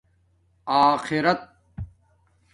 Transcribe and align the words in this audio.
آخرت 0.65 1.49